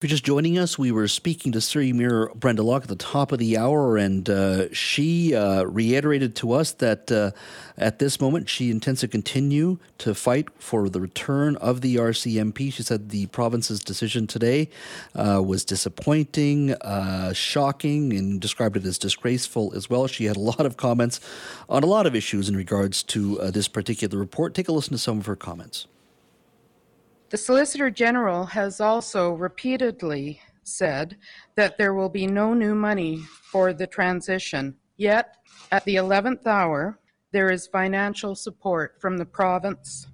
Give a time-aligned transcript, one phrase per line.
[0.00, 2.96] If you're just joining us, we were speaking to Surrey Mayor Brenda Locke at the
[2.96, 7.32] top of the hour, and uh, she uh, reiterated to us that uh,
[7.76, 12.72] at this moment she intends to continue to fight for the return of the RCMP.
[12.72, 14.70] She said the province's decision today
[15.14, 20.06] uh, was disappointing, uh, shocking, and described it as disgraceful as well.
[20.06, 21.20] She had a lot of comments
[21.68, 24.54] on a lot of issues in regards to uh, this particular report.
[24.54, 25.86] Take a listen to some of her comments.
[27.30, 31.16] The Solicitor General has also repeatedly said
[31.54, 33.18] that there will be no new money
[33.52, 34.74] for the transition.
[34.96, 35.36] Yet,
[35.70, 36.98] at the 11th hour,
[37.30, 40.08] there is financial support from the province,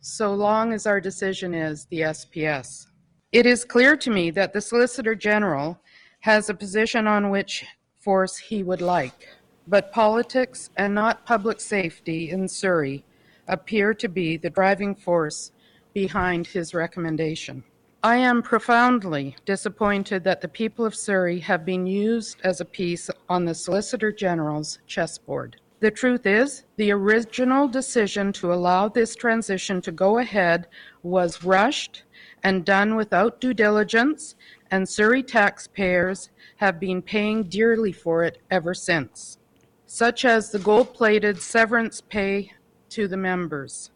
[0.00, 2.86] so long as our decision is the SPS.
[3.30, 5.78] It is clear to me that the Solicitor General
[6.20, 7.66] has a position on which
[8.00, 9.28] force he would like,
[9.66, 13.04] but politics and not public safety in Surrey
[13.48, 15.52] appear to be the driving force
[15.92, 17.64] behind his recommendation.
[18.02, 23.10] I am profoundly disappointed that the people of Surrey have been used as a piece
[23.28, 25.56] on the Solicitor General's chessboard.
[25.80, 30.68] The truth is, the original decision to allow this transition to go ahead
[31.02, 32.04] was rushed
[32.44, 34.36] and done without due diligence,
[34.70, 39.38] and Surrey taxpayers have been paying dearly for it ever since,
[39.86, 42.52] such as the gold plated severance pay
[42.90, 43.90] to the members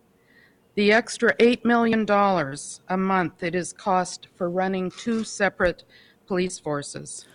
[0.74, 2.06] the extra $8 million
[2.88, 5.84] a month it is cost for running two separate
[6.26, 7.26] police forces.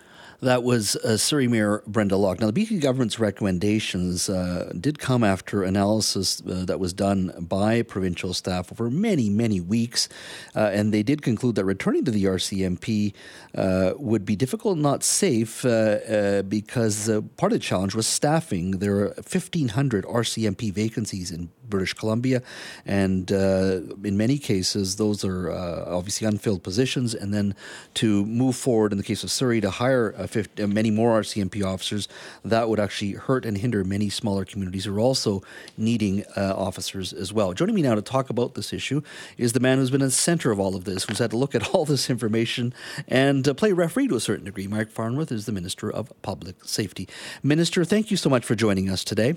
[0.41, 2.39] That was uh, Surrey Mayor Brenda Locke.
[2.39, 7.81] Now, the BC government's recommendations uh, did come after analysis uh, that was done by
[7.81, 10.08] provincial staff over many, many weeks,
[10.55, 13.13] uh, and they did conclude that returning to the RCMP
[13.55, 18.71] uh, would be difficult, not safe, uh, because part of the challenge was staffing.
[18.77, 22.41] There are 1,500 RCMP vacancies in British Columbia,
[22.85, 27.13] and in many cases, those are obviously unfilled positions.
[27.13, 27.55] And then
[27.95, 31.65] to move forward, in the case of Surrey, to hire 50, uh, many more RCMP
[31.65, 32.07] officers,
[32.43, 35.43] that would actually hurt and hinder many smaller communities who are also
[35.77, 37.53] needing uh, officers as well.
[37.53, 39.02] Joining me now to talk about this issue
[39.37, 41.37] is the man who's been in the center of all of this, who's had to
[41.37, 42.73] look at all this information
[43.08, 44.67] and uh, play referee to a certain degree.
[44.67, 47.08] Mike Farnworth is the Minister of Public Safety.
[47.43, 49.36] Minister, thank you so much for joining us today.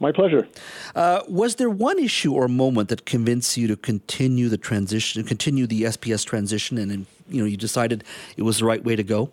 [0.00, 0.48] My pleasure.
[0.94, 5.66] Uh, was there one issue or moment that convinced you to continue the transition, continue
[5.66, 8.02] the SPS transition, and you know you decided
[8.38, 9.30] it was the right way to go?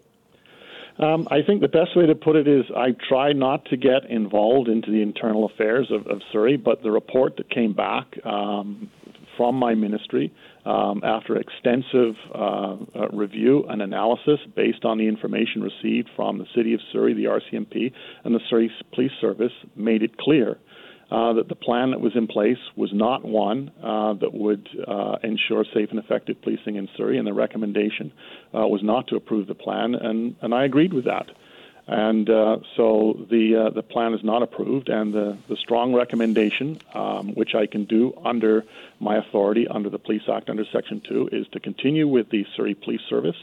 [0.99, 4.09] Um, I think the best way to put it is I try not to get
[4.09, 8.89] involved into the internal affairs of, of Surrey, but the report that came back um,
[9.37, 10.33] from my ministry
[10.67, 16.45] um, after extensive uh, uh, review and analysis based on the information received from the
[16.53, 17.93] City of Surrey, the RCMP,
[18.25, 20.57] and the Surrey Police Service made it clear
[21.09, 25.15] uh, that the plan that was in place was not one uh, that would uh,
[25.23, 28.11] ensure safe and effective policing in Surrey, and the recommendation
[28.53, 31.27] uh, was not to approve the plan, and, and I agreed with that.
[31.87, 37.33] And uh, so the the plan is not approved, and the, the strong recommendation, um,
[37.33, 38.65] which I can do under
[38.99, 42.73] my authority under the Police Act under Section 2, is to continue with the Surrey
[42.73, 43.37] Police Service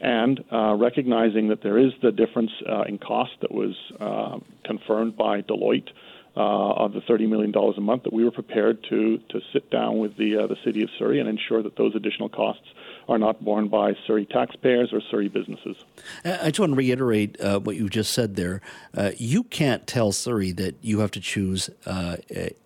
[0.00, 5.16] and uh, recognizing that there is the difference uh, in cost that was uh, confirmed
[5.16, 5.88] by Deloitte
[6.36, 9.98] uh, of the $30 million a month, that we were prepared to, to sit down
[9.98, 12.66] with the, uh, the City of Surrey and ensure that those additional costs
[13.08, 15.76] are not borne by Surrey taxpayers or Surrey businesses.
[16.24, 18.60] I just want to reiterate uh, what you just said there.
[18.96, 22.16] Uh, you can't tell Surrey that you have to choose uh,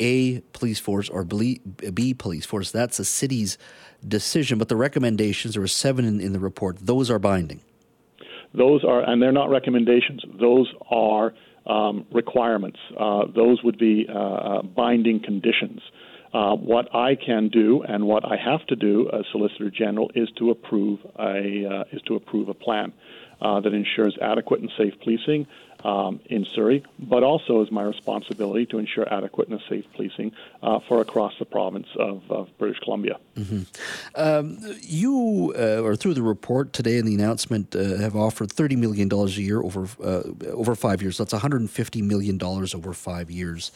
[0.00, 2.70] A police force or B police force.
[2.70, 3.58] That's a city's
[4.06, 7.60] decision, but the recommendations, there were seven in, in the report, those are binding.
[8.54, 11.34] Those are, and they're not recommendations, those are
[11.66, 12.78] um, requirements.
[12.98, 15.80] Uh, those would be uh, uh, binding conditions.
[16.32, 20.28] Uh, what I can do and what I have to do as Solicitor General is
[20.38, 22.92] to approve a uh, is to approve a plan
[23.40, 25.46] uh, that ensures adequate and safe policing,
[25.84, 30.80] um, in Surrey, but also is my responsibility to ensure adequate and safe policing uh,
[30.80, 33.18] for across the province of, of British Columbia.
[33.36, 33.62] Mm-hmm.
[34.14, 38.76] Um, you, uh, or through the report today and the announcement, uh, have offered $30
[38.76, 40.22] million a year over, uh,
[40.52, 41.18] over five years.
[41.18, 43.70] That's $150 million over five years.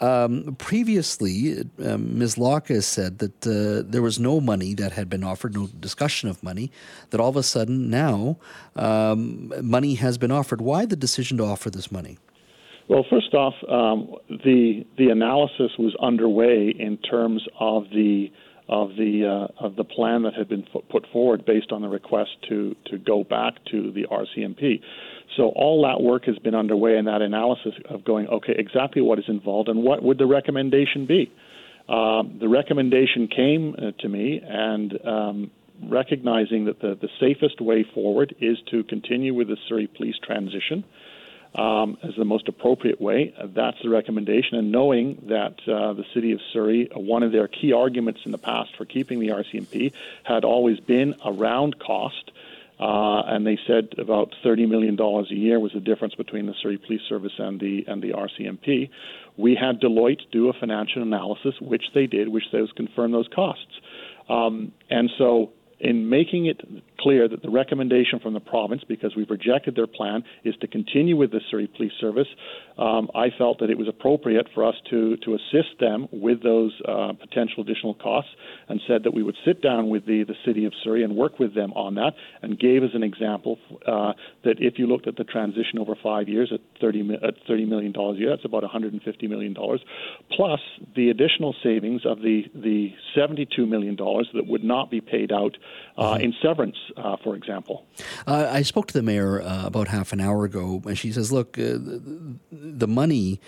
[0.00, 2.38] Um, previously, um, Ms.
[2.38, 6.28] Locke has said that uh, there was no money that had been offered, no discussion
[6.28, 6.70] of money,
[7.10, 8.36] that all of a sudden now
[8.76, 10.60] um, money has been offered.
[10.60, 12.18] Why the decision to offer this money?
[12.88, 18.32] Well, first off, um, the the analysis was underway in terms of the
[18.68, 22.30] of the uh, of the plan that had been put forward based on the request
[22.48, 24.80] to to go back to the RCMP.
[25.36, 29.20] So all that work has been underway in that analysis of going, okay, exactly what
[29.20, 31.32] is involved and what would the recommendation be.
[31.88, 35.50] Um, the recommendation came uh, to me, and um,
[35.88, 40.84] recognizing that the, the safest way forward is to continue with the Surrey Police transition
[41.54, 43.34] um, as the most appropriate way.
[43.36, 44.56] Uh, that's the recommendation.
[44.58, 48.32] And knowing that uh, the City of Surrey, uh, one of their key arguments in
[48.32, 49.92] the past for keeping the RCMP
[50.22, 52.30] had always been around cost.
[52.78, 56.78] Uh, and they said about $30 million a year was the difference between the Surrey
[56.78, 58.88] Police Service and the and the RCMP.
[59.36, 63.80] We had Deloitte do a financial analysis, which they did, which says confirm those costs.
[64.30, 66.60] Um, and so in making it
[67.00, 71.16] clear that the recommendation from the province, because we've rejected their plan, is to continue
[71.16, 72.28] with the Surrey Police Service,
[72.78, 76.72] um, I felt that it was appropriate for us to, to assist them with those
[76.86, 78.30] uh, potential additional costs
[78.68, 81.38] and said that we would sit down with the, the City of Surrey and work
[81.38, 82.12] with them on that
[82.42, 84.12] and gave as an example uh,
[84.44, 87.94] that if you looked at the transition over five years at 30, at $30 million
[87.96, 89.54] a year, that's about $150 million,
[90.32, 90.60] plus
[90.96, 95.56] the additional savings of the, the $72 million that would not be paid out
[95.96, 96.24] uh, mm-hmm.
[96.24, 97.86] in severance, uh, for example.
[98.26, 101.32] Uh, I spoke to the mayor uh, about half an hour ago, and she says,
[101.32, 103.40] "Look, uh, the, the, money."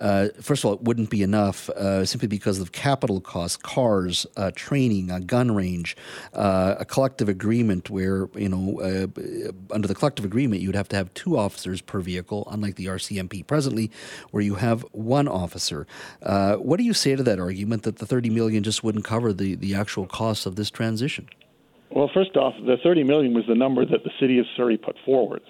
[0.00, 1.68] Uh, first of all, it wouldn't be enough
[2.04, 5.94] simply because of capital costs, cars, training, a gun range,
[6.32, 8.80] a collective agreement where, you know,
[9.70, 13.46] under the collective agreement, you'd have to have two officers per vehicle, unlike the RCMP
[13.46, 13.90] presently,
[14.30, 15.86] where you have one officer.
[16.22, 19.54] what do you say to that argument that the 30 million just wouldn't cover the,
[19.54, 21.28] the actual costs of this transition?
[21.90, 24.96] Well, first off, the 30 million was the number that the city of Surrey put
[25.04, 25.42] forward.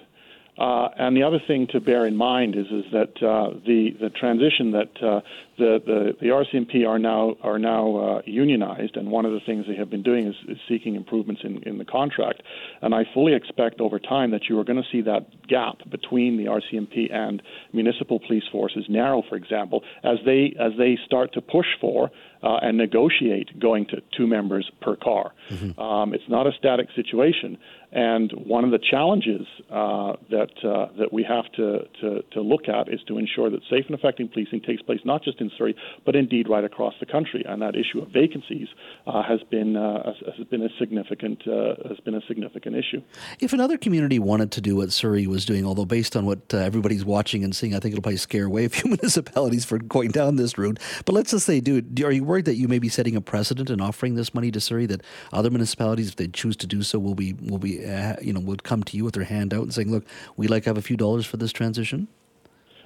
[0.57, 4.09] Uh, and the other thing to bear in mind is is that uh, the the
[4.09, 5.21] transition that uh,
[5.57, 9.65] the, the the RCMP are now are now uh, unionized, and one of the things
[9.65, 12.43] they have been doing is, is seeking improvements in, in the contract.
[12.81, 16.35] And I fully expect over time that you are going to see that gap between
[16.35, 17.41] the RCMP and
[17.71, 22.11] municipal police forces narrow, for example, as they as they start to push for
[22.43, 25.33] uh, and negotiate going to two members per car.
[25.49, 25.79] Mm-hmm.
[25.79, 27.57] Um, it's not a static situation.
[27.93, 32.69] And one of the challenges uh, that uh, that we have to, to, to look
[32.69, 35.75] at is to ensure that safe and effective policing takes place not just in Surrey,
[36.05, 37.43] but indeed right across the country.
[37.45, 38.69] And that issue of vacancies
[39.05, 43.01] uh, has been uh, has been a significant uh, has been a significant issue.
[43.41, 46.59] If another community wanted to do what Surrey was doing, although based on what uh,
[46.59, 50.11] everybody's watching and seeing, I think it'll probably scare away a few municipalities for going
[50.11, 50.79] down this route.
[51.05, 53.69] But let's just say, dude, are you worried that you may be setting a precedent
[53.69, 55.01] in offering this money to Surrey that
[55.33, 58.39] other municipalities, if they choose to do so, will be will be uh, you know,
[58.39, 60.05] would come to you with their hand out and saying, "Look,
[60.37, 62.07] we'd like to have a few dollars for this transition"?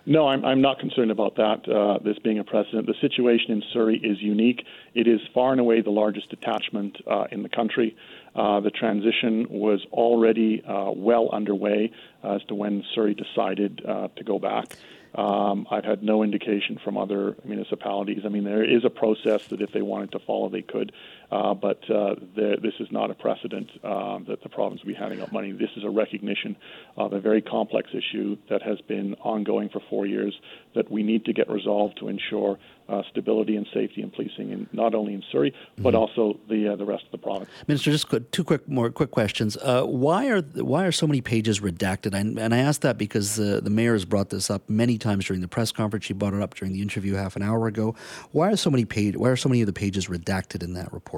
[0.07, 2.85] No, I'm, I'm not concerned about that, uh, this being a precedent.
[2.85, 4.63] The situation in Surrey is unique.
[4.93, 7.95] It is far and away the largest detachment uh, in the country.
[8.35, 11.91] Uh, the transition was already uh, well underway
[12.23, 14.75] as to when Surrey decided uh, to go back.
[15.15, 18.23] Um, I've had no indication from other municipalities.
[18.25, 20.91] I mean, there is a process that if they wanted to follow, they could.
[21.31, 24.93] Uh, but uh, there, this is not a precedent uh, that the province will be
[24.93, 25.51] handing out money.
[25.51, 26.55] This is a recognition
[26.97, 30.39] of a very complex issue that has been ongoing for four years
[30.75, 34.67] that we need to get resolved to ensure uh, stability and safety in policing, in,
[34.71, 35.97] not only in Surrey but mm-hmm.
[35.97, 37.49] also the uh, the rest of the province.
[37.67, 39.57] Minister, just two quick more quick questions.
[39.57, 42.13] Uh, why are why are so many pages redacted?
[42.13, 45.41] And, and I ask that because the mayor has brought this up many times during
[45.41, 46.05] the press conference.
[46.05, 47.95] She brought it up during the interview half an hour ago.
[48.31, 50.93] Why are so many page Why are so many of the pages redacted in that
[50.93, 51.14] report?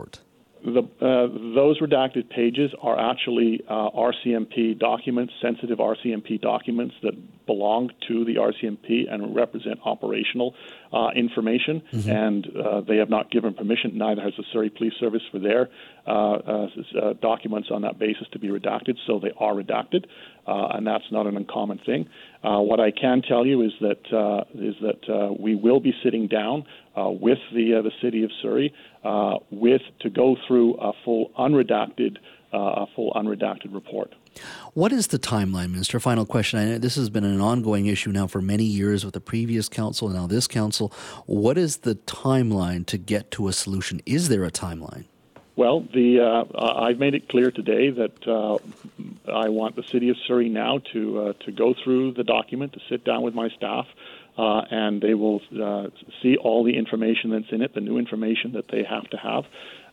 [0.63, 7.91] The, uh, those redacted pages are actually uh, RCMP documents, sensitive RCMP documents that belong
[8.07, 10.55] to the RCMP and represent operational
[10.91, 11.81] uh, information.
[11.93, 12.09] Mm-hmm.
[12.09, 15.69] And uh, they have not given permission, neither has the Surrey Police Service, for their
[16.07, 16.67] Uh, uh,
[17.01, 18.95] uh, documents on that basis to be redacted.
[19.05, 20.05] So they are redacted,
[20.45, 22.07] and that's not an uncommon thing.
[22.43, 26.63] what I can tell you is that is that we will be sitting down
[26.95, 28.73] with the the city of Surrey
[29.51, 32.17] with to go through a full unredacted
[32.53, 34.15] a full unredacted report.
[34.73, 35.99] What is the timeline, Minister?
[35.99, 36.79] Final question.
[36.79, 40.15] This has been an ongoing issue now for many years with the previous council and
[40.15, 40.93] now this council.
[41.25, 43.99] What is the timeline to get to a solution?
[44.05, 45.05] Is there a timeline?
[45.57, 48.59] Well, the uh, I've made it clear today that uh,
[49.27, 52.79] I want the city of Surrey now to uh, to go through the document, to
[52.87, 53.87] sit down with my staff,
[54.37, 55.87] uh, and they will uh,
[56.21, 59.45] see all the information that's in it, the new information that they have to have,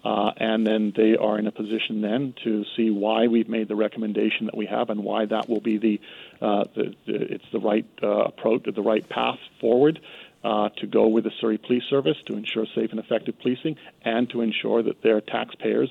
[0.05, 3.77] uh, and then they are in a position then to see why we've made the
[3.77, 6.01] recommendation that we have and why that will be the,
[6.43, 9.99] uh, the, the it's the right uh, approach, the right path forward.
[10.45, 14.29] Uh, to go with the Surrey Police Service to ensure safe and effective policing and
[14.29, 15.89] to ensure that their taxpayers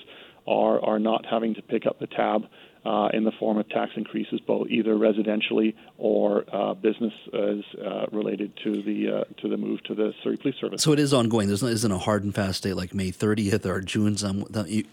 [0.48, 2.44] are, are not having to pick up the tab
[2.86, 8.06] uh, in the form of tax increases, both either residentially or uh, business as uh,
[8.12, 10.84] related to the uh, to the move to the Surrey Police Service.
[10.84, 11.48] So it is ongoing.
[11.48, 14.14] There isn't a hard and fast date like May 30th or June.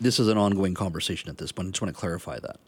[0.00, 1.68] This is an ongoing conversation at this point.
[1.68, 2.60] I just want to clarify that.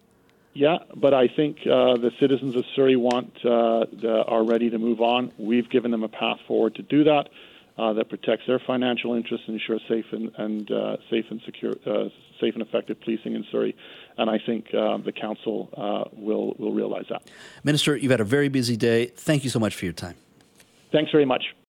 [0.54, 4.78] Yeah, but I think uh, the citizens of Surrey want uh, the, are ready to
[4.78, 5.32] move on.
[5.38, 7.28] We've given them a path forward to do that.
[7.78, 11.72] Uh, that protects their financial interests and ensures safe and, and uh, safe and secure,
[11.86, 13.74] uh, safe and effective policing in Surrey.
[14.18, 17.22] And I think uh, the council uh, will will realize that.
[17.64, 19.06] Minister, you've had a very busy day.
[19.06, 20.16] Thank you so much for your time.
[20.92, 21.54] Thanks very much.